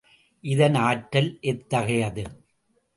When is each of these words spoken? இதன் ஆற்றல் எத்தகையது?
இதன் 0.43 0.75
ஆற்றல் 0.75 1.37
எத்தகையது? 1.41 2.23